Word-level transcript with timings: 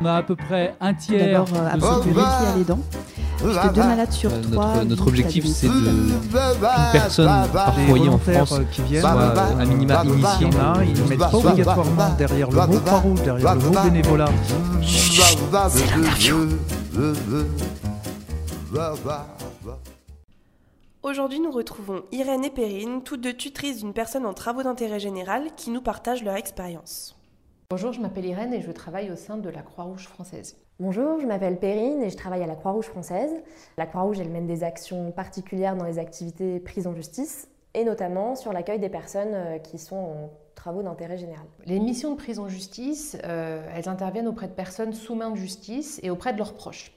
On 0.00 0.06
a 0.06 0.14
à 0.16 0.22
peu 0.22 0.34
près 0.36 0.74
un 0.80 0.94
tiers. 0.94 1.44
D'abord, 1.44 1.48
euh, 1.62 1.68
absolument 1.72 2.22
à 2.22 2.56
les 2.56 2.64
dents. 2.64 2.78
Puisque 3.36 3.72
deux 3.74 3.82
malades 3.82 4.12
sur 4.12 4.30
Euh, 4.32 4.42
trois. 4.52 4.84
notre, 4.84 5.06
objectif, 5.08 5.46
c'est 5.46 5.66
de 5.66 5.72
qu'une 5.72 6.20
personne 6.92 7.48
par 7.52 7.74
foyer 7.74 8.08
en 8.08 8.18
France 8.18 8.52
euh, 8.52 8.64
qui 8.70 8.82
viennent, 8.82 9.00
soit 9.00 9.16
euh, 9.16 9.58
à 9.58 9.64
minima 9.64 10.02
Il 10.04 10.10
y 10.10 10.12
initiée. 10.12 10.46
a, 10.60 10.84
ils 10.84 11.02
ne 11.02 11.08
mettent 11.08 11.18
pas 11.18 11.34
obligatoirement 11.34 12.10
derrière 12.18 12.50
le 12.50 12.66
mot 12.66 12.80
Croix-Rouge, 12.80 13.22
derrière 13.22 13.54
le 13.54 13.60
mot 13.60 13.80
bénévolat. 13.82 14.28
Aujourd'hui, 21.02 21.40
nous 21.40 21.50
retrouvons 21.50 22.02
Irène 22.12 22.44
et 22.44 22.50
Perrine, 22.50 23.02
toutes 23.02 23.22
deux 23.22 23.32
tutrices 23.32 23.78
d'une 23.78 23.94
personne 23.94 24.26
en 24.26 24.34
travaux 24.34 24.62
d'intérêt 24.62 25.00
général, 25.00 25.48
qui 25.56 25.70
nous 25.70 25.80
partagent 25.80 26.22
leur 26.22 26.36
expérience. 26.36 27.16
Bonjour, 27.72 27.92
je 27.92 28.00
m'appelle 28.00 28.26
Irène 28.26 28.52
et 28.52 28.62
je 28.62 28.72
travaille 28.72 29.12
au 29.12 29.14
sein 29.14 29.36
de 29.36 29.48
la 29.48 29.62
Croix-Rouge 29.62 30.08
française. 30.08 30.56
Bonjour, 30.80 31.20
je 31.20 31.26
m'appelle 31.28 31.56
Perrine 31.56 32.02
et 32.02 32.10
je 32.10 32.16
travaille 32.16 32.42
à 32.42 32.48
la 32.48 32.56
Croix-Rouge 32.56 32.86
française. 32.86 33.30
La 33.78 33.86
Croix-Rouge, 33.86 34.18
elle 34.18 34.28
mène 34.28 34.48
des 34.48 34.64
actions 34.64 35.12
particulières 35.12 35.76
dans 35.76 35.84
les 35.84 36.00
activités 36.00 36.58
prises 36.58 36.88
en 36.88 36.96
justice 36.96 37.46
et 37.74 37.84
notamment 37.84 38.34
sur 38.34 38.52
l'accueil 38.52 38.80
des 38.80 38.88
personnes 38.88 39.34
euh, 39.34 39.58
qui 39.58 39.78
sont 39.78 39.94
en 39.94 40.30
travaux 40.56 40.82
d'intérêt 40.82 41.16
général. 41.16 41.46
Les 41.64 41.78
missions 41.78 42.10
de 42.10 42.16
prise 42.16 42.40
en 42.40 42.48
justice, 42.48 43.16
euh, 43.22 43.64
elles 43.72 43.88
interviennent 43.88 44.26
auprès 44.26 44.48
de 44.48 44.52
personnes 44.52 44.92
sous 44.92 45.14
main 45.14 45.30
de 45.30 45.36
justice 45.36 46.00
et 46.02 46.10
auprès 46.10 46.32
de 46.32 46.38
leurs 46.38 46.54
proches. 46.54 46.90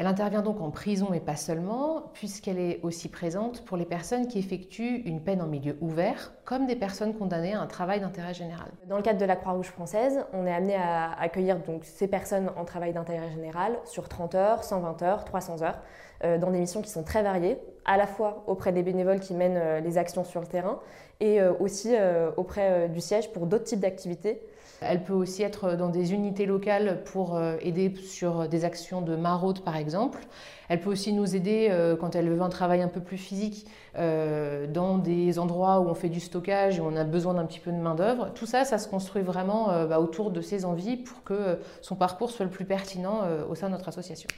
Elle 0.00 0.06
intervient 0.06 0.40
donc 0.40 0.62
en 0.62 0.70
prison 0.70 1.12
et 1.12 1.20
pas 1.20 1.36
seulement, 1.36 2.04
puisqu'elle 2.14 2.58
est 2.58 2.80
aussi 2.82 3.10
présente 3.10 3.66
pour 3.66 3.76
les 3.76 3.84
personnes 3.84 4.28
qui 4.28 4.38
effectuent 4.38 5.02
une 5.04 5.20
peine 5.20 5.42
en 5.42 5.46
milieu 5.46 5.76
ouvert, 5.82 6.32
comme 6.46 6.66
des 6.66 6.74
personnes 6.74 7.12
condamnées 7.12 7.52
à 7.52 7.60
un 7.60 7.66
travail 7.66 8.00
d'intérêt 8.00 8.32
général. 8.32 8.68
Dans 8.88 8.96
le 8.96 9.02
cadre 9.02 9.20
de 9.20 9.26
la 9.26 9.36
Croix-Rouge 9.36 9.66
française, 9.66 10.24
on 10.32 10.46
est 10.46 10.54
amené 10.54 10.74
à 10.74 11.12
accueillir 11.20 11.58
donc 11.58 11.84
ces 11.84 12.08
personnes 12.08 12.50
en 12.56 12.64
travail 12.64 12.94
d'intérêt 12.94 13.30
général 13.30 13.78
sur 13.84 14.08
30 14.08 14.34
heures, 14.36 14.64
120 14.64 15.02
heures, 15.02 15.26
300 15.26 15.60
heures, 15.60 15.80
euh, 16.24 16.38
dans 16.38 16.50
des 16.50 16.60
missions 16.60 16.80
qui 16.80 16.90
sont 16.90 17.02
très 17.02 17.22
variées, 17.22 17.58
à 17.84 17.98
la 17.98 18.06
fois 18.06 18.42
auprès 18.46 18.72
des 18.72 18.82
bénévoles 18.82 19.20
qui 19.20 19.34
mènent 19.34 19.58
euh, 19.58 19.80
les 19.80 19.98
actions 19.98 20.24
sur 20.24 20.40
le 20.40 20.46
terrain 20.46 20.80
et 21.20 21.42
euh, 21.42 21.52
aussi 21.60 21.94
auprès 22.38 22.88
du 22.88 23.02
siège 23.02 23.30
pour 23.34 23.44
d'autres 23.44 23.64
types 23.64 23.80
d'activités. 23.80 24.40
Elle 24.80 25.04
peut 25.04 25.12
aussi 25.12 25.42
être 25.42 25.76
dans 25.76 25.88
des 25.88 26.14
unités 26.14 26.46
locales 26.46 27.02
pour 27.04 27.36
euh, 27.36 27.56
aider 27.60 27.94
sur 27.96 28.48
des 28.48 28.64
actions 28.64 29.02
de 29.02 29.14
maraude 29.14 29.60
par 29.60 29.76
exemple. 29.76 30.20
Elle 30.68 30.80
peut 30.80 30.90
aussi 30.90 31.12
nous 31.12 31.36
aider 31.36 31.68
euh, 31.70 31.96
quand 31.96 32.14
elle 32.14 32.30
veut 32.30 32.40
un 32.40 32.48
travail 32.48 32.80
un 32.80 32.88
peu 32.88 33.00
plus 33.00 33.18
physique 33.18 33.66
euh, 33.96 34.66
dans 34.66 34.98
des 34.98 35.38
endroits 35.38 35.80
où 35.80 35.88
on 35.88 35.94
fait 35.94 36.08
du 36.08 36.20
stockage 36.20 36.78
et 36.78 36.80
où 36.80 36.84
on 36.84 36.96
a 36.96 37.04
besoin 37.04 37.34
d'un 37.34 37.44
petit 37.44 37.60
peu 37.60 37.72
de 37.72 37.76
main-d'œuvre. 37.76 38.32
Tout 38.34 38.46
ça, 38.46 38.64
ça 38.64 38.78
se 38.78 38.88
construit 38.88 39.22
vraiment 39.22 39.66
bah, 39.86 40.00
autour 40.00 40.30
de 40.30 40.40
ses 40.40 40.64
envies 40.64 40.96
pour 40.96 41.22
que 41.24 41.58
son 41.82 41.96
parcours 41.96 42.30
soit 42.30 42.44
le 42.44 42.50
plus 42.50 42.64
pertinent 42.64 43.22
au 43.48 43.54
sein 43.54 43.66
de 43.66 43.72
notre 43.72 43.88
association. 43.88 44.28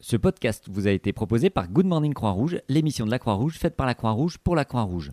Ce 0.00 0.16
podcast 0.16 0.64
vous 0.68 0.88
a 0.88 0.90
été 0.90 1.12
proposé 1.12 1.48
par 1.48 1.68
Good 1.68 1.86
Morning 1.86 2.12
Croix-Rouge, 2.12 2.60
l'émission 2.68 3.06
de 3.06 3.10
la 3.10 3.20
Croix-Rouge 3.20 3.58
faite 3.58 3.76
par 3.76 3.86
la 3.86 3.94
Croix-Rouge 3.94 4.38
pour 4.38 4.56
la 4.56 4.64
Croix-Rouge. 4.64 5.12